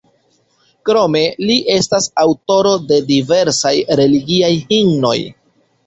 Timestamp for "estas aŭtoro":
1.75-2.73